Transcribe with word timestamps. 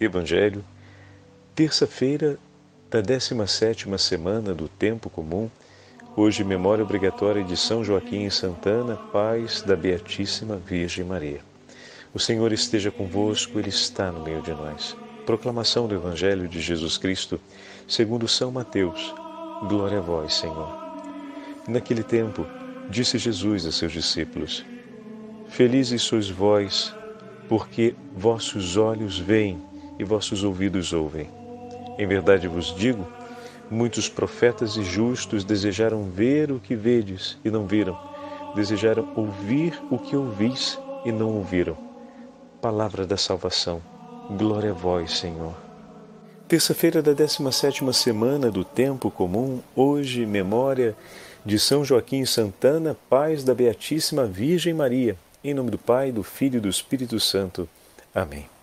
Evangelho, 0.00 0.64
terça-feira 1.56 2.38
da 2.88 3.02
17ª 3.02 3.98
semana 3.98 4.54
do 4.54 4.68
Tempo 4.68 5.10
Comum, 5.10 5.50
hoje 6.16 6.44
memória 6.44 6.84
obrigatória 6.84 7.42
de 7.42 7.56
São 7.56 7.82
Joaquim 7.82 8.24
e 8.24 8.30
Santana, 8.30 8.94
pais 8.94 9.60
da 9.60 9.74
Beatíssima 9.74 10.56
Virgem 10.56 11.04
Maria. 11.04 11.40
O 12.14 12.18
Senhor 12.20 12.52
esteja 12.52 12.92
convosco, 12.92 13.58
Ele 13.58 13.70
está 13.70 14.12
no 14.12 14.22
meio 14.22 14.40
de 14.40 14.52
nós. 14.52 14.96
Proclamação 15.26 15.88
do 15.88 15.96
Evangelho 15.96 16.46
de 16.46 16.60
Jesus 16.60 16.96
Cristo, 16.96 17.40
segundo 17.88 18.28
São 18.28 18.52
Mateus. 18.52 19.12
Glória 19.68 19.98
a 19.98 20.00
vós, 20.00 20.34
Senhor. 20.34 20.78
Naquele 21.66 22.04
tempo, 22.04 22.46
disse 22.88 23.18
Jesus 23.18 23.66
a 23.66 23.72
seus 23.72 23.90
discípulos: 23.90 24.64
Felizes 25.48 26.02
sois 26.02 26.30
vós, 26.30 26.94
porque 27.48 27.96
vossos 28.16 28.76
olhos 28.76 29.18
veem 29.18 29.60
e 29.98 30.04
vossos 30.04 30.44
ouvidos 30.44 30.92
ouvem. 30.92 31.28
Em 31.98 32.06
verdade 32.06 32.46
vos 32.46 32.74
digo, 32.74 33.06
muitos 33.70 34.08
profetas 34.08 34.76
e 34.76 34.82
justos 34.82 35.44
desejaram 35.44 36.04
ver 36.04 36.50
o 36.52 36.60
que 36.60 36.74
vedes 36.74 37.36
e 37.44 37.50
não 37.50 37.66
viram, 37.66 37.98
desejaram 38.54 39.08
ouvir 39.16 39.80
o 39.90 39.98
que 39.98 40.16
ouvis 40.16 40.78
e 41.04 41.12
não 41.12 41.34
ouviram. 41.34 41.76
Palavra 42.60 43.06
da 43.06 43.16
salvação. 43.16 43.80
Glória 44.30 44.70
a 44.70 44.74
vós, 44.74 45.18
Senhor. 45.18 45.54
Terça-feira 46.46 47.02
da 47.02 47.12
17ª 47.14 47.92
semana 47.92 48.50
do 48.50 48.64
tempo 48.64 49.10
comum, 49.10 49.60
hoje 49.76 50.24
memória 50.24 50.96
de 51.44 51.58
São 51.58 51.84
Joaquim 51.84 52.24
Santana, 52.24 52.96
pais 53.08 53.44
da 53.44 53.54
Beatíssima 53.54 54.24
Virgem 54.26 54.74
Maria. 54.74 55.16
Em 55.44 55.54
nome 55.54 55.70
do 55.70 55.78
Pai, 55.78 56.10
do 56.10 56.22
Filho 56.22 56.56
e 56.56 56.60
do 56.60 56.68
Espírito 56.68 57.20
Santo. 57.20 57.68
Amém. 58.14 58.57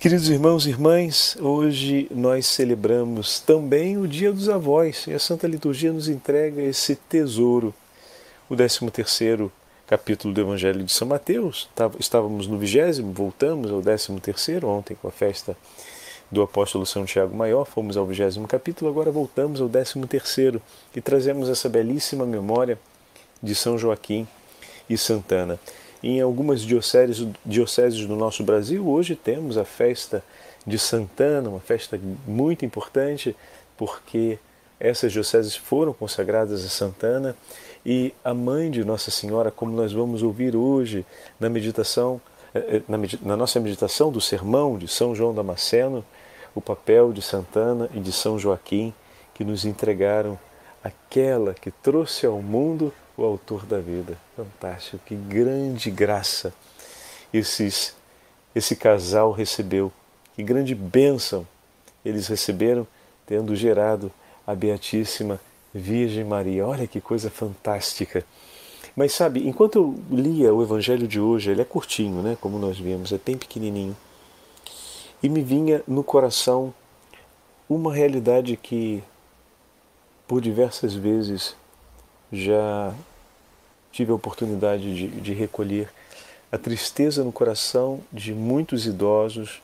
Queridos 0.00 0.30
irmãos 0.30 0.64
e 0.64 0.70
irmãs, 0.70 1.36
hoje 1.38 2.08
nós 2.10 2.46
celebramos 2.46 3.38
também 3.38 3.98
o 3.98 4.08
Dia 4.08 4.32
dos 4.32 4.48
Avós 4.48 5.06
e 5.06 5.12
a 5.12 5.18
Santa 5.18 5.46
Liturgia 5.46 5.92
nos 5.92 6.08
entrega 6.08 6.62
esse 6.62 6.96
tesouro. 6.96 7.74
O 8.48 8.56
13 8.56 9.50
capítulo 9.86 10.32
do 10.32 10.40
Evangelho 10.40 10.82
de 10.82 10.90
São 10.90 11.06
Mateus, 11.06 11.68
estávamos 11.98 12.46
no 12.46 12.56
vigésimo, 12.56 13.12
voltamos 13.12 13.70
ao 13.70 13.82
13 13.82 14.64
ontem 14.64 14.96
com 14.96 15.06
a 15.06 15.10
festa 15.10 15.54
do 16.30 16.40
apóstolo 16.40 16.86
São 16.86 17.04
Tiago 17.04 17.36
Maior, 17.36 17.66
fomos 17.66 17.98
ao 17.98 18.06
vigésimo 18.06 18.48
capítulo, 18.48 18.90
agora 18.90 19.10
voltamos 19.10 19.60
ao 19.60 19.68
13 19.68 20.62
e 20.96 21.00
trazemos 21.02 21.50
essa 21.50 21.68
belíssima 21.68 22.24
memória 22.24 22.78
de 23.42 23.54
São 23.54 23.76
Joaquim 23.76 24.26
e 24.88 24.96
Santana. 24.96 25.60
Em 26.02 26.20
algumas 26.20 26.62
dioceses, 26.62 27.26
dioceses 27.44 28.06
do 28.06 28.16
nosso 28.16 28.42
Brasil, 28.42 28.88
hoje 28.88 29.14
temos 29.14 29.58
a 29.58 29.64
festa 29.64 30.24
de 30.66 30.78
Santana, 30.78 31.50
uma 31.50 31.60
festa 31.60 32.00
muito 32.26 32.64
importante, 32.64 33.36
porque 33.76 34.38
essas 34.78 35.12
dioceses 35.12 35.54
foram 35.54 35.92
consagradas 35.92 36.64
a 36.64 36.68
Santana. 36.68 37.36
E 37.84 38.14
a 38.24 38.32
mãe 38.32 38.70
de 38.70 38.84
Nossa 38.84 39.10
Senhora, 39.10 39.50
como 39.50 39.72
nós 39.72 39.92
vamos 39.92 40.22
ouvir 40.22 40.56
hoje 40.56 41.04
na 41.38 41.48
meditação, 41.48 42.20
eh, 42.54 42.76
eh, 42.76 42.82
na, 42.88 42.98
na 43.22 43.36
nossa 43.36 43.58
meditação 43.60 44.10
do 44.10 44.20
sermão 44.20 44.78
de 44.78 44.86
São 44.88 45.14
João 45.14 45.34
Damasceno, 45.34 46.04
o 46.54 46.60
papel 46.60 47.12
de 47.12 47.22
Santana 47.22 47.88
e 47.94 48.00
de 48.00 48.12
São 48.12 48.38
Joaquim 48.38 48.92
que 49.34 49.44
nos 49.44 49.64
entregaram 49.64 50.38
aquela 50.82 51.54
que 51.54 51.70
trouxe 51.70 52.26
ao 52.26 52.42
mundo 52.42 52.92
o 53.22 53.26
autor 53.26 53.66
da 53.66 53.78
vida. 53.78 54.18
Fantástico, 54.36 54.98
que 55.04 55.14
grande 55.14 55.90
graça 55.90 56.52
esses, 57.32 57.94
esse 58.54 58.74
casal 58.74 59.32
recebeu, 59.32 59.92
que 60.34 60.42
grande 60.42 60.74
bênção 60.74 61.46
eles 62.04 62.26
receberam, 62.28 62.86
tendo 63.26 63.54
gerado 63.54 64.10
a 64.46 64.54
Beatíssima 64.54 65.40
Virgem 65.72 66.24
Maria. 66.24 66.66
Olha 66.66 66.86
que 66.86 67.00
coisa 67.00 67.30
fantástica. 67.30 68.24
Mas 68.96 69.12
sabe, 69.12 69.46
enquanto 69.46 69.76
eu 69.76 70.00
lia 70.10 70.52
o 70.52 70.62
Evangelho 70.62 71.06
de 71.06 71.20
hoje, 71.20 71.50
ele 71.50 71.60
é 71.62 71.64
curtinho, 71.64 72.22
né? 72.22 72.36
Como 72.40 72.58
nós 72.58 72.78
vimos, 72.78 73.12
é 73.12 73.18
bem 73.24 73.36
pequenininho. 73.36 73.96
E 75.22 75.28
me 75.28 75.42
vinha 75.42 75.82
no 75.86 76.02
coração 76.02 76.74
uma 77.68 77.94
realidade 77.94 78.56
que, 78.56 79.04
por 80.26 80.40
diversas 80.40 80.94
vezes, 80.94 81.54
já 82.32 82.92
tive 83.92 84.12
a 84.12 84.14
oportunidade 84.14 84.94
de, 84.94 85.08
de 85.20 85.32
recolher 85.32 85.90
a 86.50 86.58
tristeza 86.58 87.22
no 87.22 87.32
coração 87.32 88.00
de 88.12 88.32
muitos 88.32 88.86
idosos, 88.86 89.62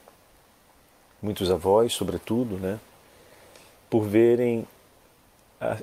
muitos 1.21 1.51
avós, 1.51 1.93
sobretudo, 1.93 2.57
né, 2.57 2.79
por 3.91 4.03
verem 4.05 4.67
a, 5.61 5.79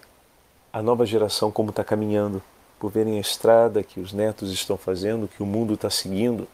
a 0.72 0.82
nova 0.82 1.06
geração 1.06 1.52
como 1.52 1.70
está 1.70 1.84
caminhando, 1.84 2.42
por 2.80 2.92
verem 2.92 3.18
a 3.18 3.22
estrada 3.22 3.84
que 3.84 4.00
os 4.00 4.14
netos 4.14 4.52
estão 4.52 4.78
fazendo, 4.78 5.28
que 5.28 5.42
o 5.42 5.46
mundo 5.46 5.74
está 5.74 5.90
seguindo, 5.90 6.48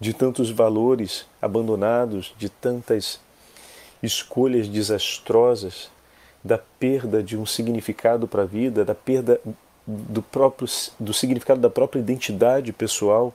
de 0.00 0.12
tantos 0.12 0.50
valores 0.50 1.26
abandonados, 1.40 2.34
de 2.36 2.48
tantas 2.48 3.20
escolhas 4.02 4.68
desastrosas, 4.68 5.90
da 6.42 6.58
perda 6.58 7.22
de 7.22 7.36
um 7.36 7.46
significado 7.46 8.26
para 8.26 8.42
a 8.42 8.46
vida, 8.46 8.84
da 8.84 8.94
perda 8.94 9.40
do 9.86 10.22
próprio 10.22 10.68
do 10.98 11.12
significado 11.12 11.60
da 11.60 11.70
própria 11.70 12.00
identidade 12.00 12.72
pessoal. 12.72 13.34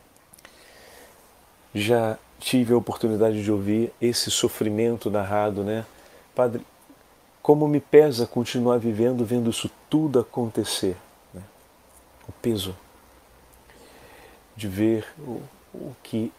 Já 1.74 2.18
tive 2.40 2.74
a 2.74 2.78
oportunidade 2.78 3.44
de 3.44 3.52
ouvir 3.52 3.91
esse 4.02 4.31
sofrimento 4.31 5.09
narrado, 5.09 5.63
né? 5.63 5.86
Padre, 6.34 6.66
como 7.41 7.68
me 7.68 7.80
pesa 7.80 8.28
continuar 8.28 8.78
vivendo 8.78 9.25
vendo 9.25 9.50
isso 9.50 9.69
tudo 9.90 10.19
acontecer. 10.19 10.96
Né? 11.34 11.41
O 12.28 12.31
peso 12.31 12.75
de 14.56 14.68
ver 14.68 15.06
o, 15.19 15.41
o 15.74 15.96
que 16.03 16.31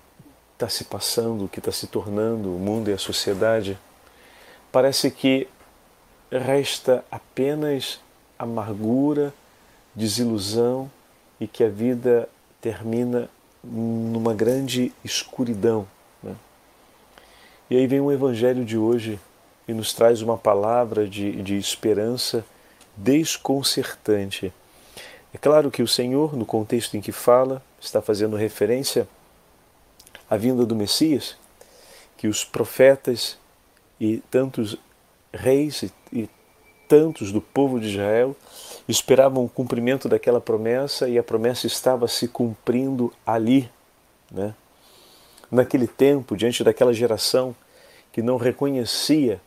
está 0.54 0.68
se 0.68 0.84
passando, 0.84 1.44
o 1.44 1.48
que 1.48 1.60
está 1.60 1.70
se 1.70 1.86
tornando 1.86 2.54
o 2.54 2.58
mundo 2.58 2.90
e 2.90 2.92
a 2.92 2.98
sociedade. 2.98 3.78
Parece 4.72 5.10
que 5.10 5.48
resta 6.30 7.04
apenas 7.10 8.00
amargura, 8.38 9.32
desilusão 9.98 10.88
e 11.40 11.46
que 11.46 11.64
a 11.64 11.68
vida 11.68 12.28
termina 12.60 13.28
numa 13.62 14.32
grande 14.32 14.92
escuridão. 15.04 15.86
Né? 16.22 16.34
E 17.68 17.76
aí 17.76 17.86
vem 17.86 18.00
o 18.00 18.12
Evangelho 18.12 18.64
de 18.64 18.78
hoje 18.78 19.18
e 19.66 19.74
nos 19.74 19.92
traz 19.92 20.22
uma 20.22 20.38
palavra 20.38 21.06
de, 21.06 21.42
de 21.42 21.58
esperança 21.58 22.44
desconcertante. 22.96 24.52
É 25.34 25.38
claro 25.38 25.70
que 25.70 25.82
o 25.82 25.88
Senhor, 25.88 26.34
no 26.36 26.46
contexto 26.46 26.96
em 26.96 27.00
que 27.00 27.12
fala, 27.12 27.62
está 27.80 28.00
fazendo 28.00 28.36
referência 28.36 29.06
à 30.30 30.36
vinda 30.36 30.64
do 30.64 30.76
Messias, 30.76 31.36
que 32.16 32.28
os 32.28 32.44
profetas 32.44 33.36
e 34.00 34.18
tantos 34.30 34.76
reis 35.32 35.82
e, 35.82 35.92
e 36.12 36.30
tantos 36.88 37.30
do 37.30 37.40
povo 37.40 37.78
de 37.78 37.88
Israel 37.88 38.34
esperavam 38.88 39.44
o 39.44 39.48
cumprimento 39.48 40.08
daquela 40.08 40.40
promessa 40.40 41.08
e 41.08 41.18
a 41.18 41.22
promessa 41.22 41.66
estava 41.66 42.08
se 42.08 42.26
cumprindo 42.26 43.12
ali, 43.26 43.70
né? 44.30 44.54
naquele 45.50 45.86
tempo, 45.86 46.36
diante 46.36 46.64
daquela 46.64 46.92
geração 46.92 47.54
que 48.12 48.22
não 48.22 48.36
reconhecia 48.36 49.40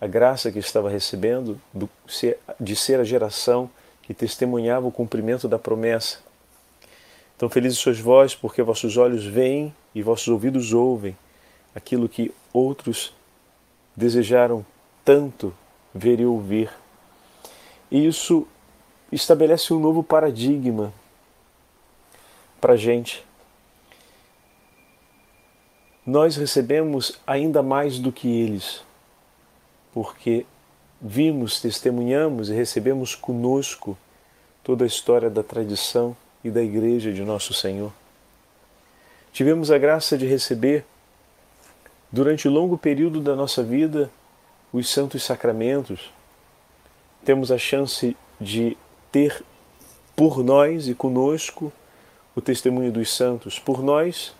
a 0.00 0.06
graça 0.06 0.52
que 0.52 0.58
estava 0.58 0.90
recebendo 0.90 1.58
de 2.60 2.76
ser 2.76 3.00
a 3.00 3.04
geração 3.04 3.70
que 4.02 4.12
testemunhava 4.12 4.86
o 4.86 4.92
cumprimento 4.92 5.48
da 5.48 5.58
promessa. 5.58 6.18
Então, 7.36 7.48
felizes 7.48 7.78
sois 7.78 7.98
vós, 7.98 8.34
porque 8.34 8.62
vossos 8.62 8.96
olhos 8.96 9.24
veem 9.24 9.74
e 9.94 10.02
vossos 10.02 10.28
ouvidos 10.28 10.72
ouvem 10.72 11.16
aquilo 11.74 12.08
que 12.08 12.32
outros 12.52 13.14
desejaram 13.96 14.64
tanto 15.04 15.54
ver 15.94 16.20
e 16.20 16.26
ouvir. 16.26 16.70
E 17.90 18.06
isso 18.06 18.46
estabelece 19.14 19.72
um 19.72 19.78
novo 19.78 20.02
paradigma 20.02 20.92
para 22.60 22.74
a 22.74 22.76
gente. 22.76 23.24
Nós 26.06 26.36
recebemos 26.36 27.18
ainda 27.26 27.62
mais 27.62 27.98
do 27.98 28.12
que 28.12 28.28
eles, 28.28 28.82
porque 29.92 30.44
vimos, 31.00 31.60
testemunhamos 31.60 32.50
e 32.50 32.54
recebemos 32.54 33.14
conosco 33.14 33.96
toda 34.62 34.84
a 34.84 34.86
história 34.86 35.30
da 35.30 35.42
tradição 35.42 36.16
e 36.42 36.50
da 36.50 36.62
Igreja 36.62 37.12
de 37.12 37.22
Nosso 37.22 37.54
Senhor. 37.54 37.92
Tivemos 39.32 39.70
a 39.70 39.78
graça 39.78 40.16
de 40.16 40.26
receber, 40.26 40.84
durante 42.10 42.46
o 42.46 42.50
longo 42.50 42.78
período 42.78 43.20
da 43.20 43.34
nossa 43.34 43.62
vida, 43.62 44.10
os 44.72 44.88
santos 44.88 45.22
sacramentos. 45.24 46.12
Temos 47.24 47.50
a 47.50 47.58
chance 47.58 48.16
de 48.40 48.76
ter 49.14 49.44
por 50.16 50.42
nós 50.42 50.88
e 50.88 50.94
conosco 50.94 51.72
o 52.34 52.40
testemunho 52.40 52.90
dos 52.90 53.14
santos, 53.14 53.60
por 53.60 53.80
nós, 53.80 54.34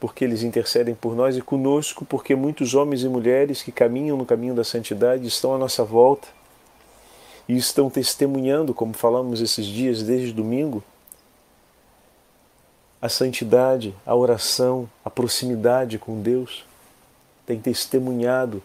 porque 0.00 0.24
eles 0.24 0.42
intercedem 0.42 0.94
por 0.94 1.14
nós, 1.14 1.36
e 1.36 1.42
conosco, 1.42 2.02
porque 2.06 2.34
muitos 2.34 2.72
homens 2.72 3.02
e 3.02 3.08
mulheres 3.08 3.62
que 3.62 3.70
caminham 3.70 4.16
no 4.16 4.24
caminho 4.24 4.54
da 4.54 4.64
santidade 4.64 5.26
estão 5.26 5.54
à 5.54 5.58
nossa 5.58 5.84
volta 5.84 6.26
e 7.46 7.54
estão 7.54 7.90
testemunhando, 7.90 8.72
como 8.72 8.94
falamos 8.94 9.42
esses 9.42 9.66
dias 9.66 10.02
desde 10.02 10.32
domingo, 10.32 10.82
a 12.98 13.10
santidade, 13.10 13.94
a 14.06 14.14
oração, 14.14 14.88
a 15.04 15.10
proximidade 15.10 15.98
com 15.98 16.22
Deus. 16.22 16.64
Tem 17.44 17.60
testemunhado 17.60 18.62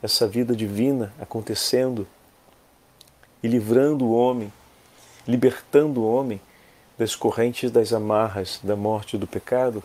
essa 0.00 0.28
vida 0.28 0.54
divina 0.54 1.12
acontecendo 1.20 2.06
e 3.42 3.48
livrando 3.48 4.04
o 4.04 4.14
homem, 4.14 4.52
libertando 5.26 6.02
o 6.02 6.12
homem 6.12 6.40
das 6.98 7.14
correntes 7.16 7.70
das 7.70 7.92
amarras 7.92 8.60
da 8.62 8.76
morte 8.76 9.16
e 9.16 9.18
do 9.18 9.26
pecado 9.26 9.82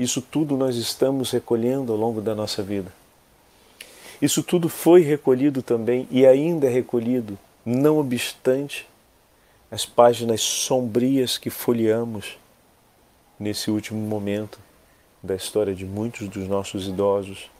isso 0.00 0.22
tudo 0.22 0.56
nós 0.56 0.76
estamos 0.76 1.30
recolhendo 1.30 1.92
ao 1.92 1.98
longo 1.98 2.22
da 2.22 2.34
nossa 2.34 2.62
vida. 2.62 2.90
Isso 4.20 4.42
tudo 4.42 4.66
foi 4.66 5.02
recolhido 5.02 5.62
também 5.62 6.08
e 6.10 6.26
ainda 6.26 6.66
é 6.66 6.70
recolhido, 6.70 7.38
não 7.66 7.98
obstante 7.98 8.88
as 9.70 9.84
páginas 9.84 10.40
sombrias 10.40 11.36
que 11.36 11.50
folheamos 11.50 12.38
nesse 13.38 13.70
último 13.70 14.00
momento 14.00 14.58
da 15.22 15.36
história 15.36 15.74
de 15.74 15.84
muitos 15.84 16.28
dos 16.28 16.48
nossos 16.48 16.88
idosos. 16.88 17.50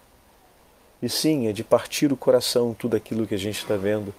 E 1.02 1.10
sim, 1.10 1.46
é 1.46 1.52
de 1.52 1.62
partir 1.62 2.10
o 2.10 2.16
coração 2.16 2.72
tudo 2.72 2.96
aquilo 2.96 3.26
que 3.26 3.34
a 3.34 3.38
gente 3.38 3.58
está 3.58 3.76
vendo, 3.76 4.14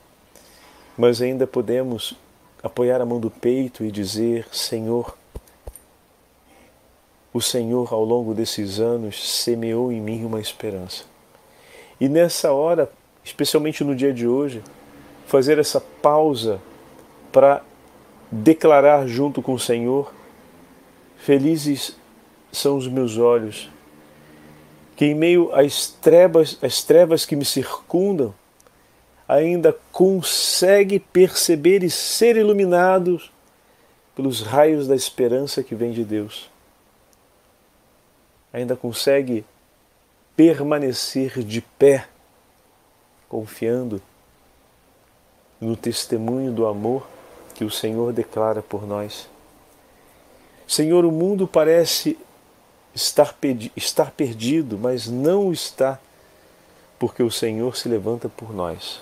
mas 0.97 1.21
ainda 1.21 1.47
podemos 1.47 2.15
apoiar 2.63 3.01
a 3.01 3.05
mão 3.05 3.19
do 3.19 3.29
peito 3.29 3.83
e 3.83 3.91
dizer: 3.91 4.47
Senhor, 4.51 5.17
o 7.33 7.41
Senhor, 7.41 7.93
ao 7.93 8.03
longo 8.03 8.33
desses 8.33 8.79
anos, 8.79 9.41
semeou 9.41 9.91
em 9.91 10.01
mim 10.01 10.25
uma 10.25 10.39
esperança. 10.39 11.05
E 11.99 12.09
nessa 12.09 12.51
hora, 12.51 12.91
especialmente 13.23 13.83
no 13.83 13.95
dia 13.95 14.13
de 14.13 14.27
hoje, 14.27 14.61
fazer 15.27 15.57
essa 15.59 15.79
pausa 15.79 16.61
para 17.31 17.63
declarar 18.31 19.07
junto 19.07 19.41
com 19.41 19.53
o 19.53 19.59
Senhor: 19.59 20.13
Felizes 21.17 21.95
são 22.51 22.77
os 22.77 22.87
meus 22.87 23.17
olhos, 23.17 23.69
que 24.95 25.05
em 25.05 25.15
meio 25.15 25.53
às 25.53 25.87
trevas, 25.87 26.57
às 26.61 26.83
trevas 26.83 27.25
que 27.25 27.35
me 27.35 27.45
circundam, 27.45 28.33
ainda 29.31 29.75
consegue 29.91 30.99
perceber 30.99 31.83
e 31.83 31.89
ser 31.89 32.35
iluminados 32.35 33.31
pelos 34.15 34.41
raios 34.41 34.87
da 34.87 34.95
esperança 34.95 35.63
que 35.63 35.73
vem 35.73 35.91
de 35.91 36.03
Deus 36.03 36.51
ainda 38.51 38.75
consegue 38.75 39.45
permanecer 40.35 41.43
de 41.43 41.61
pé, 41.61 42.07
confiando 43.29 44.01
no 45.59 45.75
testemunho 45.75 46.51
do 46.51 46.65
amor 46.65 47.07
que 47.53 47.63
o 47.63 47.71
Senhor 47.71 48.11
declara 48.11 48.61
por 48.61 48.85
nós. 48.85 49.29
Senhor, 50.67 51.05
o 51.05 51.11
mundo 51.11 51.47
parece 51.47 52.17
estar, 52.93 53.35
estar 53.75 54.11
perdido, 54.11 54.77
mas 54.77 55.07
não 55.07 55.51
está, 55.51 55.99
porque 56.97 57.21
o 57.23 57.31
Senhor 57.31 57.75
se 57.75 57.87
levanta 57.87 58.27
por 58.27 58.53
nós. 58.53 59.01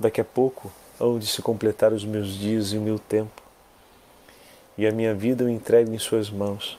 Daqui 0.00 0.18
a 0.18 0.24
pouco, 0.24 0.72
onde 0.98 1.26
se 1.26 1.42
completar 1.42 1.92
os 1.92 2.06
meus 2.06 2.28
dias 2.28 2.72
e 2.72 2.78
o 2.78 2.80
meu 2.80 2.98
tempo, 2.98 3.42
e 4.78 4.86
a 4.86 4.90
minha 4.90 5.14
vida 5.14 5.44
eu 5.44 5.48
entrego 5.50 5.92
em 5.92 5.98
Suas 5.98 6.30
mãos. 6.30 6.78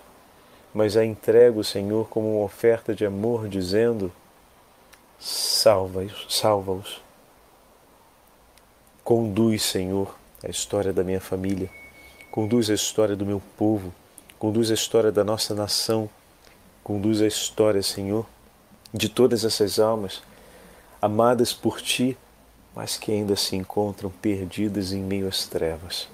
Mas 0.73 0.97
a 0.97 1.05
entrego, 1.05 1.63
Senhor, 1.63 2.07
como 2.09 2.37
uma 2.37 2.45
oferta 2.45 2.95
de 2.95 3.05
amor, 3.05 3.47
dizendo: 3.47 4.11
salva-os, 5.19 6.25
salva-os. 6.29 6.99
Conduz, 9.03 9.61
Senhor, 9.61 10.17
a 10.43 10.49
história 10.49 10.91
da 10.91 11.03
minha 11.03 11.21
família, 11.21 11.69
conduz 12.31 12.71
a 12.71 12.73
história 12.73 13.15
do 13.15 13.25
meu 13.25 13.39
povo, 13.55 13.93
conduz 14.39 14.71
a 14.71 14.73
história 14.73 15.11
da 15.11 15.23
nossa 15.23 15.53
nação, 15.53 16.09
conduz 16.83 17.21
a 17.21 17.27
história, 17.27 17.83
Senhor, 17.83 18.25
de 18.91 19.09
todas 19.09 19.45
essas 19.45 19.77
almas 19.77 20.23
amadas 20.99 21.53
por 21.53 21.79
Ti, 21.81 22.17
mas 22.75 22.97
que 22.97 23.11
ainda 23.11 23.35
se 23.35 23.55
encontram 23.55 24.09
perdidas 24.09 24.93
em 24.93 25.01
meio 25.01 25.27
às 25.27 25.45
trevas. 25.45 26.07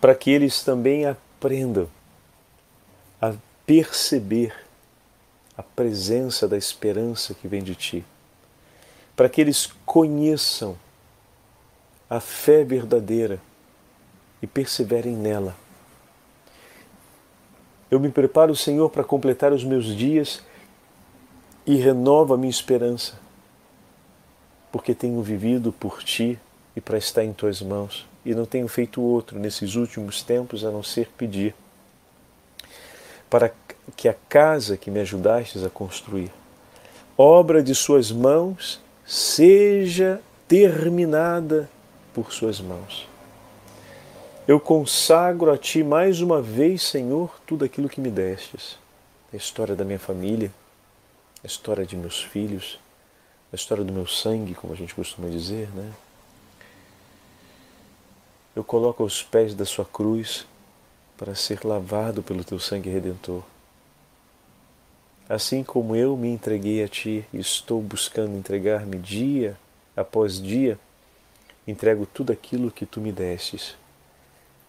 Para 0.00 0.14
que 0.14 0.30
eles 0.30 0.62
também 0.62 1.06
aprendam 1.06 1.88
a 3.20 3.34
perceber 3.66 4.54
a 5.56 5.62
presença 5.62 6.46
da 6.46 6.56
esperança 6.56 7.34
que 7.34 7.48
vem 7.48 7.62
de 7.62 7.74
ti, 7.74 8.04
para 9.16 9.28
que 9.28 9.40
eles 9.40 9.72
conheçam 9.84 10.76
a 12.08 12.20
fé 12.20 12.64
verdadeira 12.64 13.40
e 14.40 14.46
perseverem 14.46 15.16
nela. 15.16 15.54
Eu 17.90 17.98
me 17.98 18.10
preparo, 18.10 18.54
Senhor, 18.54 18.88
para 18.90 19.02
completar 19.02 19.52
os 19.52 19.64
meus 19.64 19.86
dias 19.86 20.42
e 21.66 21.76
renovo 21.76 22.34
a 22.34 22.38
minha 22.38 22.50
esperança, 22.50 23.18
porque 24.70 24.94
tenho 24.94 25.22
vivido 25.22 25.72
por 25.72 26.02
ti 26.02 26.38
e 26.76 26.80
para 26.80 26.98
estar 26.98 27.24
em 27.24 27.32
tuas 27.32 27.60
mãos, 27.60 28.06
e 28.24 28.34
não 28.34 28.44
tenho 28.44 28.68
feito 28.68 29.00
outro 29.00 29.38
nesses 29.38 29.74
últimos 29.74 30.22
tempos 30.22 30.64
a 30.64 30.70
não 30.70 30.82
ser 30.82 31.08
pedir 31.16 31.54
para 33.28 33.52
que 33.96 34.08
a 34.08 34.14
casa 34.28 34.76
que 34.76 34.90
me 34.90 35.00
ajudastes 35.00 35.64
a 35.64 35.70
construir, 35.70 36.30
obra 37.16 37.62
de 37.62 37.74
Suas 37.74 38.10
mãos, 38.10 38.80
seja 39.06 40.20
terminada 40.46 41.68
por 42.14 42.32
Suas 42.32 42.60
mãos. 42.60 43.08
Eu 44.46 44.58
consagro 44.58 45.52
a 45.52 45.58
Ti 45.58 45.82
mais 45.82 46.20
uma 46.22 46.40
vez, 46.40 46.82
Senhor, 46.82 47.38
tudo 47.46 47.64
aquilo 47.64 47.88
que 47.88 48.00
me 48.00 48.10
destes. 48.10 48.78
A 49.32 49.36
história 49.36 49.76
da 49.76 49.84
minha 49.84 49.98
família, 49.98 50.50
a 51.44 51.46
história 51.46 51.84
de 51.84 51.96
meus 51.96 52.22
filhos, 52.22 52.78
a 53.52 53.56
história 53.56 53.84
do 53.84 53.92
meu 53.92 54.06
sangue, 54.06 54.54
como 54.54 54.72
a 54.72 54.76
gente 54.76 54.94
costuma 54.94 55.28
dizer, 55.28 55.68
né? 55.70 55.92
Eu 58.54 58.62
coloco 58.62 59.02
aos 59.02 59.22
pés 59.22 59.54
da 59.54 59.64
Sua 59.64 59.84
cruz 59.84 60.46
para 61.16 61.34
ser 61.34 61.64
lavado 61.64 62.22
pelo 62.22 62.44
teu 62.44 62.58
sangue 62.58 62.90
redentor. 62.90 63.42
Assim 65.28 65.62
como 65.62 65.94
eu 65.94 66.16
me 66.16 66.28
entreguei 66.28 66.82
a 66.82 66.88
ti 66.88 67.24
e 67.32 67.38
estou 67.38 67.80
buscando 67.82 68.36
entregar-me 68.36 68.98
dia 68.98 69.58
após 69.96 70.40
dia, 70.40 70.78
entrego 71.66 72.06
tudo 72.06 72.32
aquilo 72.32 72.70
que 72.70 72.86
tu 72.86 73.00
me 73.00 73.12
destes, 73.12 73.76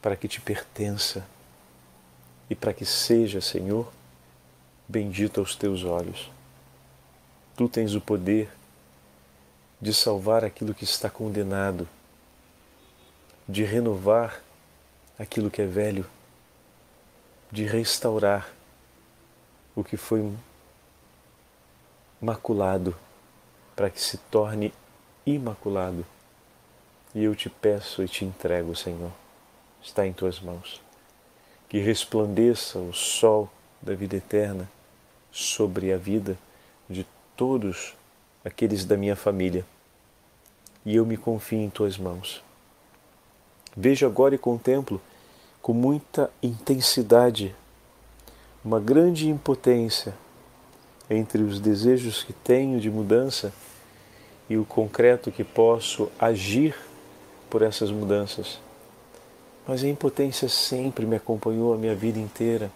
para 0.02 0.16
que 0.16 0.28
te 0.28 0.42
pertença 0.42 1.26
e 2.50 2.56
para 2.56 2.74
que 2.74 2.86
seja, 2.86 3.40
Senhor, 3.40 3.92
bendito 4.88 5.40
aos 5.40 5.56
teus 5.56 5.84
olhos. 5.84 6.30
Tu 7.56 7.70
tens 7.70 7.96
o 7.96 8.02
poder 8.02 8.50
de 9.82 9.94
salvar 9.94 10.44
aquilo 10.44 10.74
que 10.74 10.84
está 10.84 11.10
condenado, 11.10 11.88
de 13.48 13.64
renovar 13.64 14.42
aquilo 15.18 15.50
que 15.50 15.62
é 15.62 15.66
velho 15.66 16.06
de 17.52 17.66
restaurar 17.66 18.54
o 19.76 19.84
que 19.84 19.98
foi 19.98 20.32
maculado 22.22 22.96
para 23.76 23.90
que 23.90 24.00
se 24.00 24.18
torne 24.18 24.74
imaculado. 25.26 26.06
E 27.16 27.24
eu 27.24 27.36
te 27.36 27.50
peço 27.50 28.04
e 28.04 28.08
te 28.08 28.24
entrego, 28.24 28.76
Senhor, 28.76 29.12
está 29.82 30.06
em 30.06 30.14
tuas 30.14 30.40
mãos. 30.40 30.82
Que 31.68 31.80
resplandeça 31.80 32.78
o 32.78 32.94
sol 32.94 33.50
da 33.82 33.96
vida 33.96 34.18
eterna 34.18 34.70
sobre 35.32 35.92
a 35.92 35.98
vida 35.98 36.38
de 36.88 37.06
todos 37.36 37.96
aqueles 38.50 38.84
da 38.84 38.98
minha 38.98 39.16
família. 39.16 39.66
E 40.86 40.96
eu 40.96 41.06
me 41.06 41.16
confio 41.16 41.60
em 41.60 41.70
tuas 41.70 41.98
mãos. 41.98 42.44
Vejo 43.76 44.06
agora 44.06 44.36
e 44.36 44.38
contemplo 44.38 45.02
com 45.62 45.74
muita 45.74 46.30
intensidade, 46.42 47.56
uma 48.64 48.80
grande 48.80 49.30
impotência 49.30 50.14
entre 51.10 51.42
os 51.42 51.60
desejos 51.60 52.24
que 52.24 52.34
tenho 52.34 52.80
de 52.80 52.90
mudança 52.90 53.54
e 54.50 54.58
o 54.58 54.66
concreto 54.66 55.32
que 55.32 55.44
posso 55.44 56.10
agir 56.20 56.76
por 57.50 57.62
essas 57.62 57.92
mudanças. 57.92 58.60
Mas 59.68 59.84
a 59.84 59.88
impotência 59.88 60.50
sempre 60.50 61.06
me 61.06 61.16
acompanhou 61.16 61.74
a 61.74 61.78
minha 61.78 61.96
vida 61.96 62.20
inteira. 62.20 62.72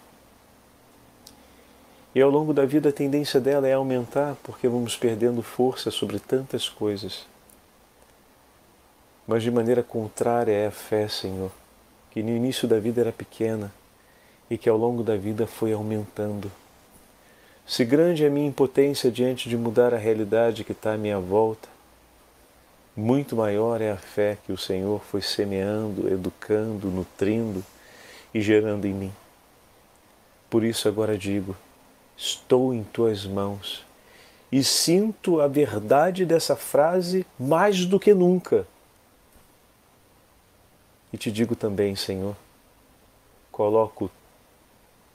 E 2.14 2.22
ao 2.22 2.30
longo 2.30 2.52
da 2.52 2.64
vida 2.64 2.90
a 2.90 2.92
tendência 2.92 3.40
dela 3.40 3.66
é 3.66 3.72
aumentar 3.72 4.36
porque 4.42 4.68
vamos 4.68 4.96
perdendo 4.96 5.42
força 5.42 5.90
sobre 5.90 6.18
tantas 6.18 6.68
coisas. 6.68 7.26
Mas 9.26 9.42
de 9.42 9.50
maneira 9.50 9.82
contrária 9.82 10.52
é 10.52 10.66
a 10.68 10.70
fé, 10.70 11.08
Senhor 11.08 11.50
que 12.14 12.22
no 12.22 12.30
início 12.30 12.68
da 12.68 12.78
vida 12.78 13.00
era 13.00 13.10
pequena 13.10 13.72
e 14.48 14.56
que 14.56 14.68
ao 14.68 14.78
longo 14.78 15.02
da 15.02 15.16
vida 15.16 15.48
foi 15.48 15.72
aumentando. 15.72 16.50
Se 17.66 17.84
grande 17.84 18.22
é 18.22 18.28
a 18.28 18.30
minha 18.30 18.46
impotência 18.46 19.10
diante 19.10 19.48
de 19.48 19.56
mudar 19.56 19.92
a 19.92 19.98
realidade 19.98 20.62
que 20.62 20.70
está 20.70 20.94
à 20.94 20.96
minha 20.96 21.18
volta, 21.18 21.68
muito 22.96 23.34
maior 23.34 23.80
é 23.80 23.90
a 23.90 23.96
fé 23.96 24.38
que 24.46 24.52
o 24.52 24.56
Senhor 24.58 25.02
foi 25.10 25.22
semeando, 25.22 26.08
educando, 26.08 26.86
nutrindo 26.86 27.64
e 28.32 28.40
gerando 28.40 28.84
em 28.84 28.94
mim. 28.94 29.12
Por 30.48 30.62
isso 30.62 30.86
agora 30.86 31.18
digo: 31.18 31.56
estou 32.16 32.72
em 32.72 32.82
tuas 32.84 33.26
mãos 33.26 33.84
e 34.50 34.62
sinto 34.62 35.40
a 35.40 35.48
verdade 35.48 36.24
dessa 36.24 36.54
frase 36.54 37.26
mais 37.38 37.86
do 37.86 37.98
que 37.98 38.14
nunca. 38.14 38.66
E 41.12 41.16
te 41.16 41.30
digo 41.30 41.56
também, 41.56 41.96
Senhor, 41.96 42.36
coloco 43.50 44.10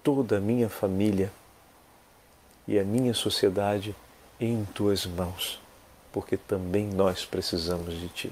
toda 0.04 0.38
a 0.38 0.42
minha 0.42 0.70
família 0.70 1.32
e 2.68 2.78
a 2.78 2.84
minha 2.84 3.14
sociedade 3.14 3.96
em 4.40 4.66
tuas 4.74 5.06
mãos, 5.06 5.60
porque 6.12 6.38
também 6.38 6.88
nós 6.88 7.26
precisamos 7.26 7.94
de 7.94 8.08
ti. 8.10 8.32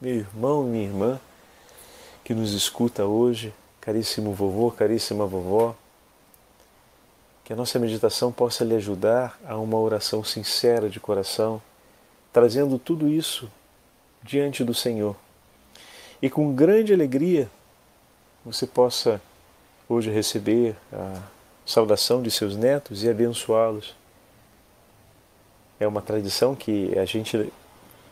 Meu 0.00 0.16
irmão, 0.16 0.64
minha 0.64 0.84
irmã, 0.84 1.20
que 2.24 2.34
nos 2.34 2.52
escuta 2.52 3.04
hoje, 3.04 3.52
caríssimo 3.80 4.32
vovô, 4.32 4.70
caríssima 4.70 5.26
vovó, 5.26 5.76
que 7.44 7.52
a 7.52 7.56
nossa 7.56 7.78
meditação 7.78 8.32
possa 8.32 8.64
lhe 8.64 8.74
ajudar 8.74 9.38
a 9.46 9.58
uma 9.58 9.78
oração 9.78 10.24
sincera 10.24 10.88
de 10.88 10.98
coração, 10.98 11.60
trazendo 12.32 12.78
tudo 12.78 13.06
isso 13.06 13.50
diante 14.22 14.64
do 14.64 14.72
Senhor. 14.72 15.14
E 16.22 16.30
com 16.30 16.54
grande 16.54 16.94
alegria 16.94 17.50
você 18.42 18.66
possa 18.66 19.20
hoje 19.86 20.10
receber 20.10 20.74
a 20.90 21.20
saudação 21.66 22.22
de 22.22 22.30
seus 22.30 22.56
netos 22.56 23.04
e 23.04 23.10
abençoá-los. 23.10 23.94
É 25.78 25.86
uma 25.86 26.00
tradição 26.00 26.54
que 26.54 26.98
a 26.98 27.04
gente 27.04 27.52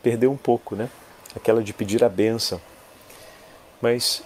perdeu 0.03 0.31
um 0.31 0.37
pouco, 0.37 0.77
né? 0.77 0.91
Aquela 1.35 1.63
de 1.63 1.73
pedir 1.73 2.05
a 2.05 2.09
bênção. 2.09 2.61
Mas 3.81 4.23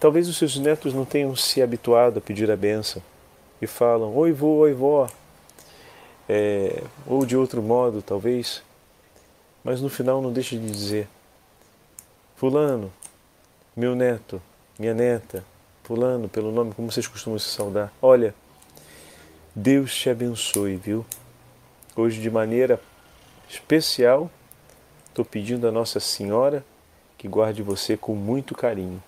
talvez 0.00 0.28
os 0.28 0.36
seus 0.36 0.56
netos 0.56 0.92
não 0.92 1.04
tenham 1.04 1.36
se 1.36 1.62
habituado 1.62 2.18
a 2.18 2.20
pedir 2.20 2.50
a 2.50 2.56
bênção 2.56 3.00
e 3.60 3.66
falam: 3.66 4.14
Oi, 4.16 4.32
vô, 4.32 4.58
oi, 4.58 4.72
vó. 4.72 5.08
É, 6.28 6.82
ou 7.06 7.24
de 7.24 7.36
outro 7.36 7.62
modo, 7.62 8.02
talvez, 8.02 8.62
mas 9.64 9.80
no 9.80 9.88
final 9.88 10.20
não 10.20 10.32
deixe 10.32 10.58
de 10.58 10.70
dizer: 10.70 11.08
Fulano, 12.36 12.92
meu 13.76 13.94
neto, 13.94 14.40
minha 14.78 14.94
neta, 14.94 15.44
Fulano, 15.82 16.28
pelo 16.28 16.52
nome 16.52 16.72
como 16.74 16.90
vocês 16.90 17.06
costumam 17.06 17.38
se 17.38 17.48
saudar. 17.48 17.92
Olha, 18.00 18.34
Deus 19.54 19.94
te 19.94 20.10
abençoe, 20.10 20.76
viu? 20.76 21.04
Hoje, 21.96 22.20
de 22.20 22.30
maneira 22.30 22.80
especial, 23.48 24.30
estou 25.08 25.24
pedindo 25.24 25.66
a 25.66 25.72
Nossa 25.72 25.98
Senhora 25.98 26.64
que 27.16 27.26
guarde 27.26 27.62
você 27.62 27.96
com 27.96 28.14
muito 28.14 28.54
carinho. 28.54 29.02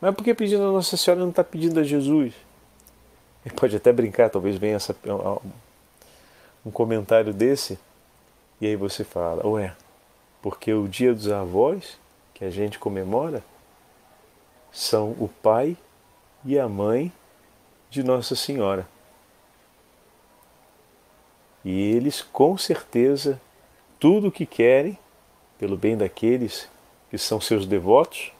Mas 0.00 0.14
por 0.14 0.22
que 0.22 0.34
pedindo 0.34 0.62
a 0.62 0.72
Nossa 0.72 0.96
Senhora 0.96 1.22
não 1.22 1.30
está 1.30 1.42
pedindo 1.42 1.80
a 1.80 1.82
Jesus? 1.82 2.34
Ele 3.44 3.54
pode 3.56 3.76
até 3.76 3.92
brincar, 3.92 4.30
talvez 4.30 4.56
venha 4.56 4.76
essa, 4.76 4.94
um 6.64 6.70
comentário 6.70 7.32
desse, 7.32 7.78
e 8.60 8.66
aí 8.66 8.76
você 8.76 9.04
fala, 9.04 9.46
ué, 9.46 9.74
porque 10.42 10.72
o 10.72 10.86
dia 10.86 11.14
dos 11.14 11.28
avós 11.28 11.98
que 12.34 12.44
a 12.44 12.50
gente 12.50 12.78
comemora 12.78 13.42
são 14.72 15.10
o 15.18 15.28
pai 15.42 15.76
e 16.44 16.58
a 16.58 16.68
mãe 16.68 17.12
de 17.90 18.02
Nossa 18.02 18.36
Senhora. 18.36 18.86
E 21.64 21.78
eles, 21.92 22.22
com 22.22 22.56
certeza, 22.56 23.40
tudo 23.98 24.28
o 24.28 24.32
que 24.32 24.46
querem, 24.46 24.98
pelo 25.58 25.76
bem 25.76 25.96
daqueles 25.96 26.68
que 27.10 27.18
são 27.18 27.40
seus 27.40 27.66
devotos, 27.66 28.32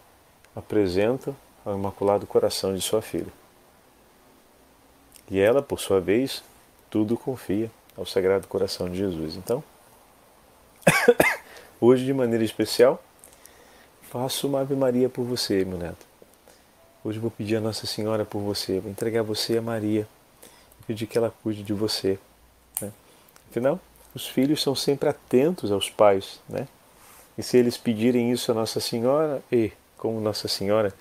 apresentam 0.56 1.36
ao 1.64 1.74
Imaculado 1.76 2.26
Coração 2.26 2.74
de 2.74 2.80
sua 2.80 3.02
filha. 3.02 3.39
E 5.30 5.38
ela, 5.38 5.62
por 5.62 5.78
sua 5.78 6.00
vez, 6.00 6.42
tudo 6.90 7.16
confia 7.16 7.70
ao 7.96 8.04
Sagrado 8.04 8.46
Coração 8.48 8.88
de 8.90 8.98
Jesus. 8.98 9.36
Então, 9.36 9.62
hoje, 11.80 12.04
de 12.04 12.12
maneira 12.12 12.44
especial, 12.44 13.02
faço 14.10 14.48
uma 14.48 14.60
Ave 14.60 14.74
Maria 14.74 15.08
por 15.08 15.24
você, 15.24 15.64
meu 15.64 15.78
neto. 15.78 16.04
Hoje 17.04 17.18
vou 17.18 17.30
pedir 17.30 17.56
a 17.56 17.60
Nossa 17.60 17.86
Senhora 17.86 18.24
por 18.24 18.40
você, 18.40 18.80
vou 18.80 18.90
entregar 18.90 19.22
você 19.22 19.58
a 19.58 19.62
Maria 19.62 20.06
pedir 20.90 21.06
que 21.06 21.16
ela 21.16 21.32
cuide 21.42 21.62
de 21.62 21.72
você. 21.72 22.18
Né? 22.80 22.90
Afinal, 23.48 23.78
os 24.12 24.26
filhos 24.26 24.60
são 24.60 24.74
sempre 24.74 25.08
atentos 25.08 25.70
aos 25.70 25.88
pais, 25.88 26.40
né? 26.48 26.66
E 27.38 27.42
se 27.44 27.56
eles 27.56 27.76
pedirem 27.76 28.32
isso 28.32 28.50
a 28.50 28.54
Nossa 28.54 28.80
Senhora, 28.80 29.40
e 29.52 29.70
como 29.96 30.20
Nossa 30.20 30.48
Senhora 30.48 30.92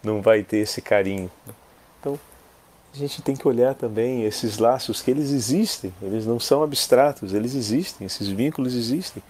não 0.00 0.22
vai 0.22 0.44
ter 0.44 0.58
esse 0.58 0.80
carinho. 0.80 1.30
Então, 1.98 2.18
a 2.96 2.98
gente 2.98 3.22
tem 3.22 3.36
que 3.36 3.46
olhar 3.46 3.74
também 3.74 4.24
esses 4.24 4.58
laços 4.58 5.02
que 5.02 5.10
eles 5.10 5.30
existem, 5.30 5.92
eles 6.00 6.24
não 6.24 6.40
são 6.40 6.62
abstratos, 6.62 7.34
eles 7.34 7.54
existem, 7.54 8.06
esses 8.06 8.28
vínculos 8.28 8.74
existem. 8.74 9.22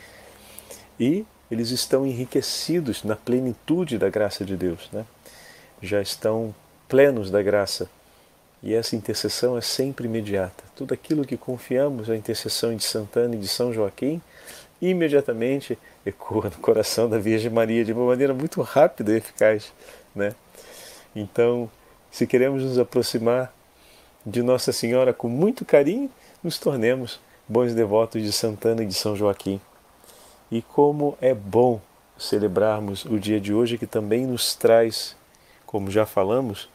E 0.99 1.25
eles 1.51 1.71
estão 1.71 2.07
enriquecidos 2.07 3.03
na 3.05 3.17
plenitude 3.17 3.99
da 3.99 4.09
graça 4.09 4.45
de 4.45 4.57
Deus, 4.57 4.89
né? 4.93 5.05
já 5.83 6.01
estão 6.01 6.55
plenos 6.89 7.31
da 7.31 7.43
graça. 7.43 7.89
E 8.63 8.75
essa 8.75 8.97
intercessão 8.97 9.57
é 9.57 9.61
sempre 9.61 10.07
imediata. 10.07 10.65
Tudo 10.75 10.95
aquilo 10.95 11.25
que 11.25 11.37
confiamos 11.37 12.09
à 12.09 12.17
intercessão 12.17 12.75
de 12.75 12.85
Santana 12.85 13.35
e 13.35 13.39
de 13.39 13.49
São 13.49 13.73
Joaquim, 13.73 14.21
imediatamente 14.81 15.79
ecoa 16.05 16.45
no 16.45 16.63
coração 16.63 17.09
da 17.09 17.19
Virgem 17.19 17.51
Maria 17.51 17.85
de 17.85 17.93
uma 17.93 18.07
maneira 18.07 18.35
muito 18.35 18.61
rápida 18.63 19.13
e 19.13 19.17
eficaz. 19.17 19.73
Né? 20.15 20.35
Então, 21.15 21.71
se 22.11 22.27
queremos 22.27 22.63
nos 22.63 22.79
aproximar 22.79 23.55
de 24.27 24.43
Nossa 24.43 24.73
Senhora 24.73 25.15
com 25.15 25.29
muito 25.29 25.65
carinho, 25.65 26.11
nos 26.43 26.59
tornemos 26.59 27.21
bons 27.49 27.73
devotos 27.73 28.21
de 28.21 28.33
Santana 28.33 28.83
e 28.83 28.87
de 28.87 28.95
São 28.95 29.15
Joaquim. 29.15 29.61
E 30.51 30.61
como 30.61 31.17
é 31.21 31.33
bom 31.33 31.81
celebrarmos 32.19 33.05
o 33.05 33.21
dia 33.21 33.41
de 33.41 33.55
hoje 33.55 33.79
que 33.79 33.87
também 33.87 34.27
nos 34.27 34.57
traz, 34.57 35.15
como 35.65 35.93
já 35.93 36.05
falamos, 36.05 36.69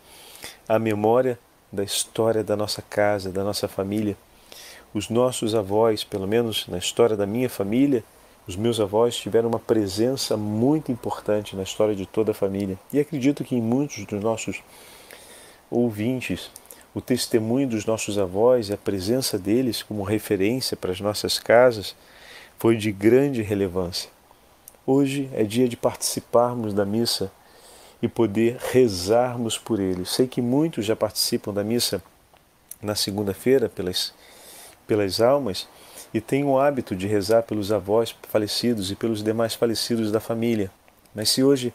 a 0.66 0.80
memória 0.80 1.38
da 1.70 1.84
história 1.84 2.42
da 2.42 2.56
nossa 2.56 2.82
casa, 2.82 3.30
da 3.32 3.44
nossa 3.44 3.68
família. 3.68 4.16
Os 4.94 5.10
nossos 5.10 5.54
avós, 5.54 6.06
pelo 6.06 6.28
menos 6.28 6.68
na 6.68 6.78
história 6.78 7.18
da 7.18 7.26
minha 7.26 7.50
família, 7.50 8.04
os 8.48 8.56
meus 8.56 8.80
avós 8.80 9.16
tiveram 9.18 9.50
uma 9.50 9.60
presença 9.60 10.38
muito 10.38 10.92
importante 10.92 11.56
na 11.56 11.64
história 11.64 11.96
de 11.96 12.06
toda 12.06 12.32
a 12.32 12.36
família. 12.36 12.80
E 12.94 13.00
acredito 13.00 13.44
que 13.44 13.56
em 13.56 13.62
muitos 13.62 14.06
dos 14.06 14.22
nossos 14.22 14.62
ouvintes 15.70 16.50
o 16.94 17.00
testemunho 17.00 17.70
dos 17.70 17.86
nossos 17.86 18.18
avós 18.18 18.70
e 18.70 18.74
a 18.74 18.78
presença 18.78 19.38
deles 19.38 19.82
como 19.82 20.04
referência 20.04 20.76
para 20.76 20.92
as 20.92 21.00
nossas 21.00 21.40
casas 21.40 21.96
foi 22.58 22.76
de 22.76 22.92
grande 22.92 23.42
relevância. 23.42 24.10
Hoje 24.86 25.30
é 25.34 25.44
dia 25.44 25.70
de 25.70 25.78
participarmos 25.78 26.74
da 26.74 26.86
missa 26.86 27.32
e 28.02 28.08
poder 28.08 28.58
rezarmos 28.72 29.58
por 29.58 29.80
eles. 29.80 30.10
Sei 30.10 30.28
que 30.28 30.42
muitos 30.42 30.86
já 30.86 30.96
participam 30.96 31.54
da 31.54 31.64
missa 31.64 32.04
na 32.82 32.96
segunda-feira 32.96 33.70
pelas, 33.70 34.14
pelas 34.86 35.22
almas 35.22 35.68
e 36.14 36.20
têm 36.20 36.44
o 36.44 36.60
hábito 36.60 36.96
de 36.96 37.08
rezar 37.08 37.44
pelos 37.44 37.72
avós 37.72 38.14
falecidos 38.28 38.92
e 38.92 38.96
pelos 38.96 39.24
demais 39.24 39.54
falecidos 39.54 40.12
da 40.12 40.20
família. 40.20 40.70
Mas 41.16 41.30
se 41.30 41.44
hoje 41.44 41.74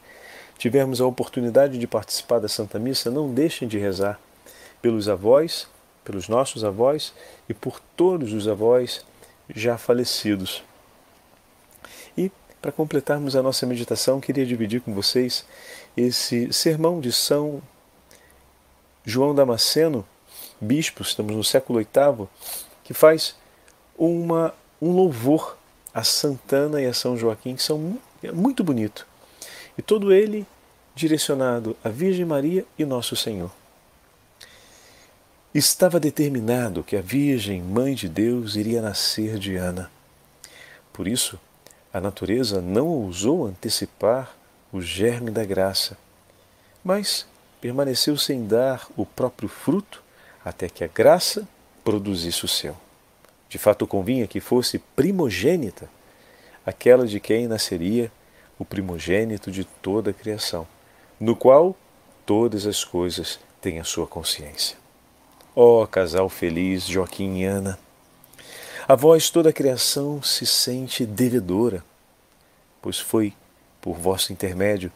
tivermos 0.59 1.01
a 1.01 1.07
oportunidade 1.07 1.79
de 1.79 1.87
participar 1.87 2.39
da 2.39 2.47
Santa 2.47 2.77
Missa, 2.77 3.09
não 3.09 3.33
deixem 3.33 3.67
de 3.67 3.79
rezar 3.79 4.19
pelos 4.81 5.09
avós, 5.09 5.67
pelos 6.03 6.27
nossos 6.27 6.63
avós 6.63 7.13
e 7.49 7.53
por 7.53 7.79
todos 7.95 8.33
os 8.33 8.47
avós 8.47 9.05
já 9.53 9.77
falecidos. 9.77 10.63
E 12.17 12.31
para 12.61 12.71
completarmos 12.71 13.35
a 13.35 13.43
nossa 13.43 13.65
meditação, 13.65 14.19
queria 14.19 14.45
dividir 14.45 14.81
com 14.81 14.93
vocês 14.93 15.45
esse 15.95 16.51
sermão 16.51 16.99
de 16.99 17.11
São 17.11 17.61
João 19.05 19.33
Damasceno, 19.33 20.05
bispo, 20.59 21.01
estamos 21.01 21.35
no 21.35 21.43
século 21.43 21.79
VIII, 21.79 22.27
que 22.83 22.93
faz 22.93 23.35
uma, 23.97 24.53
um 24.81 24.91
louvor 24.91 25.57
a 25.93 26.03
Santana 26.03 26.81
e 26.81 26.85
a 26.85 26.93
São 26.93 27.17
Joaquim, 27.17 27.55
que 27.55 27.63
são 27.63 27.97
é 28.21 28.31
muito 28.31 28.63
bonito. 28.63 29.07
E 29.77 29.81
todo 29.81 30.13
ele 30.13 30.45
direcionado 30.93 31.75
à 31.83 31.89
Virgem 31.89 32.25
Maria 32.25 32.65
e 32.77 32.85
Nosso 32.85 33.15
Senhor. 33.15 33.51
Estava 35.57 35.99
determinado 35.99 36.83
que 36.83 36.95
a 36.95 37.01
Virgem, 37.01 37.63
Mãe 37.63 37.95
de 37.95 38.07
Deus, 38.07 38.55
iria 38.55 38.79
nascer 38.79 39.39
de 39.39 39.55
Ana. 39.55 39.89
Por 40.93 41.07
isso, 41.07 41.39
a 41.91 41.99
natureza 41.99 42.61
não 42.61 42.85
ousou 42.85 43.47
antecipar 43.47 44.37
o 44.71 44.79
germe 44.79 45.31
da 45.31 45.43
graça, 45.43 45.97
mas 46.83 47.25
permaneceu 47.59 48.15
sem 48.15 48.45
dar 48.45 48.87
o 48.95 49.03
próprio 49.03 49.49
fruto 49.49 50.03
até 50.45 50.69
que 50.69 50.83
a 50.83 50.87
graça 50.87 51.47
produzisse 51.83 52.45
o 52.45 52.47
seu. 52.47 52.77
De 53.49 53.57
fato, 53.57 53.87
convinha 53.87 54.27
que 54.27 54.39
fosse 54.39 54.77
primogênita, 54.77 55.89
aquela 56.63 57.07
de 57.07 57.19
quem 57.19 57.47
nasceria 57.47 58.11
o 58.59 58.63
primogênito 58.63 59.49
de 59.49 59.63
toda 59.63 60.11
a 60.11 60.13
criação, 60.13 60.67
no 61.19 61.35
qual 61.35 61.75
todas 62.27 62.67
as 62.67 62.83
coisas 62.83 63.39
têm 63.59 63.79
a 63.79 63.83
sua 63.83 64.05
consciência. 64.05 64.85
Ó 65.59 65.81
oh, 65.81 65.87
casal 65.87 66.29
feliz, 66.29 66.85
Joaquim 66.85 67.39
e 67.39 67.43
Ana, 67.43 67.79
a 68.87 68.93
vós 68.93 69.31
toda 69.31 69.49
a 69.49 69.51
criação 69.51 70.21
se 70.21 70.45
sente 70.45 71.03
devedora, 71.03 71.83
pois 72.79 72.99
foi 72.99 73.33
por 73.81 73.97
vosso 73.97 74.31
intermédio 74.31 74.91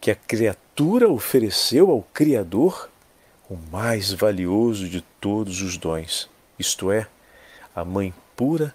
que 0.00 0.10
a 0.10 0.14
criatura 0.14 1.06
ofereceu 1.06 1.90
ao 1.90 2.00
Criador 2.14 2.88
o 3.50 3.58
mais 3.70 4.10
valioso 4.10 4.88
de 4.88 5.02
todos 5.20 5.60
os 5.60 5.76
dons, 5.76 6.30
isto 6.58 6.90
é, 6.90 7.06
a 7.74 7.84
mãe 7.84 8.14
pura, 8.34 8.74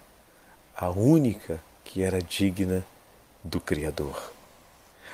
a 0.76 0.90
única 0.90 1.60
que 1.82 2.02
era 2.02 2.22
digna 2.22 2.86
do 3.42 3.60
Criador. 3.60 4.32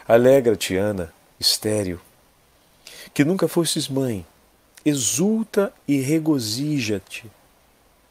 Alegra-te, 0.07 0.77
Ana, 0.77 1.11
estéril, 1.41 1.99
que 3.15 3.25
nunca 3.25 3.49
fostes 3.49 3.89
mãe, 3.89 4.27
exulta 4.89 5.73
e 5.87 6.01
regozija-te, 6.01 7.31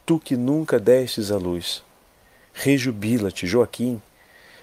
tu 0.06 0.18
que 0.18 0.36
nunca 0.36 0.78
destes 0.78 1.30
à 1.30 1.36
luz. 1.36 1.82
Rejubila-te, 2.52 3.46
Joaquim, 3.46 4.00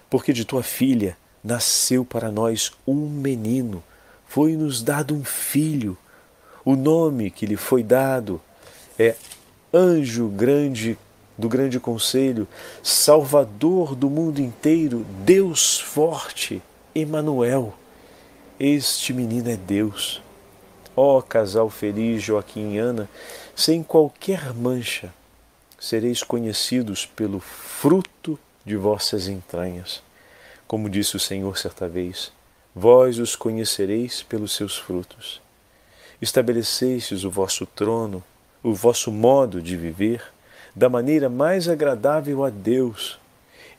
porque 0.10 0.34
de 0.34 0.46
tua 0.46 0.64
filha 0.64 1.18
nasceu 1.44 2.04
para 2.04 2.32
nós 2.32 2.72
um 2.88 3.08
menino, 3.08 3.84
foi-nos 4.28 4.82
dado 4.82 5.16
um 5.16 5.24
filho. 5.24 5.98
O 6.64 6.76
nome 6.76 7.30
que 7.30 7.46
lhe 7.46 7.56
foi 7.56 7.84
dado 7.84 8.42
é 8.98 9.16
Anjo 9.74 10.28
Grande 10.30 10.98
do 11.38 11.50
Grande 11.50 11.80
Conselho, 11.80 12.48
Salvador 12.82 13.94
do 13.94 14.10
mundo 14.10 14.40
inteiro, 14.40 15.06
Deus 15.24 15.80
forte, 15.80 16.62
Emanuel. 16.94 17.74
Este 18.58 19.14
menino 19.14 19.50
é 19.50 19.58
Deus. 19.58 20.25
Ó 20.96 21.18
oh, 21.18 21.22
casal 21.22 21.70
feliz, 21.70 22.24
Joaquim 22.24 22.74
e 22.74 22.78
Ana, 22.78 23.10
sem 23.56 23.84
qualquer 23.84 24.54
mancha, 24.54 25.14
sereis 25.78 26.24
conhecidos 26.24 27.06
pelo 27.06 27.40
fruto 27.40 28.40
de 28.66 28.78
vossas 28.78 29.28
entranhas. 29.28 30.02
Como 30.68 30.90
disse 30.90 31.16
o 31.16 31.20
Senhor 31.20 31.58
certa 31.58 31.88
vez, 31.88 32.32
vós 32.74 33.20
os 33.20 33.36
conhecereis 33.36 34.24
pelos 34.24 34.54
seus 34.54 34.78
frutos. 34.78 35.42
Estabelecestes 36.22 37.24
o 37.24 37.30
vosso 37.30 37.66
trono, 37.66 38.24
o 38.64 38.74
vosso 38.74 39.12
modo 39.12 39.62
de 39.62 39.76
viver, 39.76 40.24
da 40.76 40.90
maneira 40.90 41.30
mais 41.30 41.70
agradável 41.70 42.44
a 42.44 42.50
Deus 42.50 43.20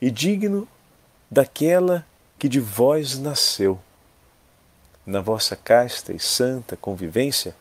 e 0.01 0.09
digno 0.09 0.67
daquela 1.29 2.05
que 2.39 2.47
de 2.47 2.59
vós 2.59 3.19
nasceu. 3.19 3.79
Na 5.07 5.21
vossa 5.21 5.55
casta 5.55 6.11
e 6.11 6.19
santa 6.19 6.75
convivência, 6.75 7.55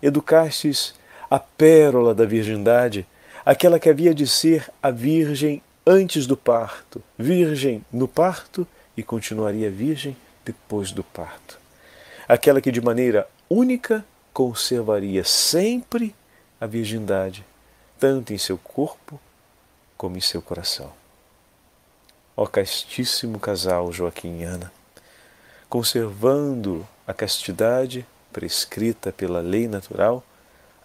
educastes 0.00 0.94
a 1.28 1.40
pérola 1.40 2.14
da 2.14 2.24
virgindade, 2.24 3.04
aquela 3.44 3.80
que 3.80 3.90
havia 3.90 4.14
de 4.14 4.28
ser 4.28 4.70
a 4.80 4.92
Virgem 4.92 5.60
antes 5.84 6.24
do 6.24 6.36
parto, 6.36 7.02
virgem 7.18 7.84
no 7.92 8.06
parto 8.06 8.64
e 8.96 9.02
continuaria 9.02 9.68
virgem 9.70 10.16
depois 10.44 10.92
do 10.92 11.02
parto. 11.02 11.58
Aquela 12.28 12.60
que 12.60 12.70
de 12.70 12.80
maneira 12.80 13.28
única 13.50 14.04
conservaria 14.32 15.24
sempre 15.24 16.14
a 16.60 16.66
virgindade, 16.66 17.44
tanto 17.98 18.32
em 18.32 18.38
seu 18.38 18.56
corpo 18.56 19.20
como 19.96 20.16
em 20.16 20.20
seu 20.20 20.40
coração. 20.40 20.92
Ó 22.36 22.46
castíssimo 22.46 23.40
casal 23.40 23.92
Joaquim 23.92 24.40
e 24.40 24.44
Ana, 24.44 24.72
conservando 25.74 26.86
a 27.04 27.12
castidade 27.12 28.06
prescrita 28.32 29.10
pela 29.10 29.40
lei 29.40 29.66
natural, 29.66 30.22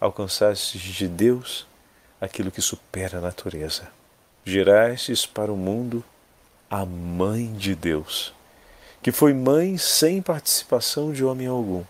alcançastes 0.02 0.82
de 0.82 1.08
Deus 1.08 1.68
aquilo 2.20 2.50
que 2.50 2.60
supera 2.60 3.20
a 3.20 3.22
natureza. 3.22 3.88
Gerastes 4.44 5.28
para 5.28 5.54
o 5.54 5.56
mundo 5.56 6.04
a 6.68 6.88
Mãe 6.88 7.54
de 7.54 7.76
Deus, 7.76 8.34
que 9.00 9.12
foi 9.12 9.32
mãe 9.32 9.78
sem 9.78 10.24
participação 10.24 11.14
de 11.14 11.24
homem 11.24 11.46
algum, 11.46 11.84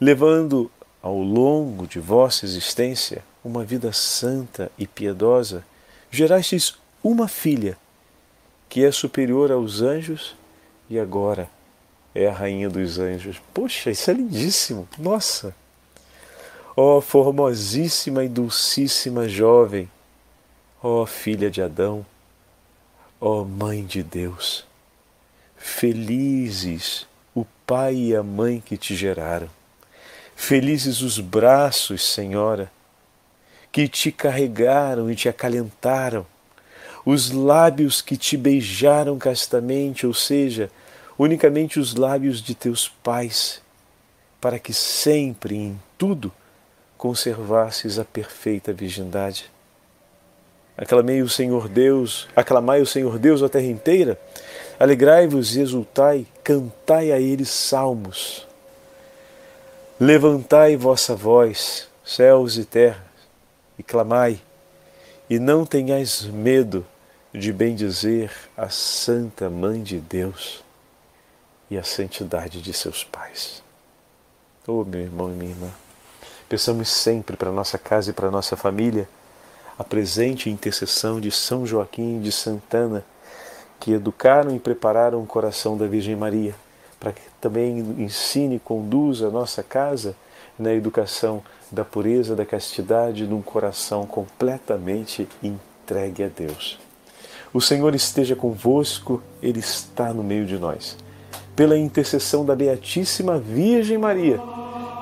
levando 0.00 0.68
ao 1.00 1.16
longo 1.16 1.86
de 1.86 2.00
vossa 2.00 2.44
existência 2.44 3.22
uma 3.44 3.64
vida 3.64 3.92
santa 3.92 4.68
e 4.76 4.84
piedosa, 4.84 5.64
gerastes 6.10 6.74
uma 7.04 7.28
filha 7.28 7.78
que 8.68 8.84
é 8.84 8.90
superior 8.90 9.52
aos 9.52 9.80
anjos 9.80 10.34
e 10.92 11.00
agora 11.00 11.48
é 12.14 12.26
a 12.26 12.32
rainha 12.32 12.68
dos 12.68 12.98
anjos. 12.98 13.40
Poxa, 13.52 13.90
isso 13.90 14.10
é 14.10 14.14
lindíssimo! 14.14 14.88
Nossa! 14.98 15.54
Ó 16.76 16.98
oh, 16.98 17.00
formosíssima 17.00 18.24
e 18.24 18.28
dulcíssima 18.28 19.28
jovem 19.28 19.88
Ó 20.84 21.02
oh, 21.02 21.06
filha 21.06 21.48
de 21.48 21.62
Adão, 21.62 22.04
ó 23.20 23.42
oh, 23.42 23.44
mãe 23.44 23.86
de 23.86 24.02
Deus, 24.02 24.66
felizes 25.56 27.06
o 27.32 27.46
pai 27.64 27.94
e 27.94 28.16
a 28.16 28.22
mãe 28.22 28.60
que 28.60 28.76
te 28.76 28.96
geraram, 28.96 29.48
felizes 30.34 31.00
os 31.00 31.20
braços, 31.20 32.02
Senhora, 32.04 32.68
que 33.70 33.86
te 33.86 34.10
carregaram 34.10 35.08
e 35.08 35.14
te 35.14 35.28
acalentaram, 35.28 36.26
os 37.06 37.30
lábios 37.30 38.02
que 38.02 38.16
te 38.16 38.36
beijaram 38.36 39.16
castamente, 39.18 40.04
ou 40.04 40.12
seja, 40.12 40.68
unicamente 41.18 41.78
os 41.78 41.94
lábios 41.94 42.42
de 42.42 42.54
teus 42.54 42.88
pais, 42.88 43.60
para 44.40 44.58
que 44.58 44.72
sempre 44.72 45.56
em 45.56 45.80
tudo 45.96 46.32
conservasses 46.96 47.98
a 47.98 48.04
perfeita 48.04 48.72
virgindade. 48.72 49.50
Aclamei 50.76 51.22
o 51.22 51.28
Senhor 51.28 51.68
Deus, 51.68 52.28
aclamai 52.34 52.80
o 52.80 52.86
Senhor 52.86 53.18
Deus 53.18 53.42
a 53.42 53.48
terra 53.48 53.66
inteira, 53.66 54.18
alegrai-vos 54.80 55.54
e 55.54 55.60
exultai, 55.60 56.26
cantai 56.42 57.12
a 57.12 57.20
Ele 57.20 57.44
salmos. 57.44 58.46
Levantai 60.00 60.76
vossa 60.76 61.14
voz, 61.14 61.88
céus 62.04 62.56
e 62.56 62.64
terras, 62.64 63.02
e 63.78 63.82
clamai, 63.82 64.40
e 65.28 65.38
não 65.38 65.64
tenhais 65.64 66.22
medo 66.22 66.84
de 67.32 67.52
bendizer 67.52 68.32
a 68.56 68.68
Santa 68.68 69.48
Mãe 69.48 69.82
de 69.82 70.00
Deus 70.00 70.61
e 71.72 71.78
a 71.78 71.82
santidade 71.82 72.60
de 72.60 72.70
seus 72.74 73.02
pais. 73.02 73.62
Oh, 74.66 74.84
meu 74.84 75.00
irmão 75.00 75.30
e 75.30 75.32
minha 75.32 75.52
irmã, 75.52 75.70
peçamos 76.46 76.90
sempre 76.90 77.34
para 77.34 77.50
nossa 77.50 77.78
casa 77.78 78.10
e 78.10 78.12
para 78.12 78.30
nossa 78.30 78.58
família 78.58 79.08
a 79.78 79.82
presente 79.82 80.50
intercessão 80.50 81.18
de 81.18 81.30
São 81.30 81.66
Joaquim 81.66 82.20
de 82.20 82.30
Santana, 82.30 83.02
que 83.80 83.92
educaram 83.92 84.54
e 84.54 84.60
prepararam 84.60 85.22
o 85.22 85.26
coração 85.26 85.78
da 85.78 85.86
Virgem 85.86 86.14
Maria, 86.14 86.54
para 87.00 87.10
que 87.10 87.22
também 87.40 87.78
ensine 87.98 88.56
e 88.56 88.60
conduza 88.60 89.28
a 89.28 89.30
nossa 89.30 89.62
casa 89.62 90.14
na 90.58 90.74
educação 90.74 91.42
da 91.70 91.86
pureza, 91.86 92.36
da 92.36 92.44
castidade, 92.44 93.26
num 93.26 93.40
coração 93.40 94.06
completamente 94.06 95.26
entregue 95.42 96.22
a 96.22 96.28
Deus. 96.28 96.78
O 97.50 97.62
Senhor 97.62 97.94
esteja 97.94 98.36
convosco, 98.36 99.22
Ele 99.42 99.60
está 99.60 100.12
no 100.12 100.22
meio 100.22 100.44
de 100.44 100.58
nós. 100.58 100.98
Pela 101.54 101.76
intercessão 101.76 102.44
da 102.44 102.56
Beatíssima 102.56 103.38
Virgem 103.38 103.98
Maria 103.98 104.40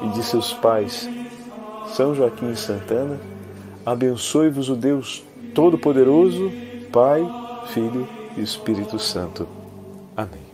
e 0.02 0.08
de 0.08 0.22
seus 0.22 0.52
pais, 0.52 1.08
São 1.94 2.14
Joaquim 2.14 2.50
e 2.50 2.56
Santana, 2.56 3.20
Abençoe-vos 3.84 4.68
o 4.68 4.76
Deus 4.76 5.24
Todo-Poderoso, 5.54 6.52
Pai, 6.92 7.26
Filho 7.68 8.06
e 8.36 8.42
Espírito 8.42 8.98
Santo. 8.98 9.48
Amém. 10.16 10.49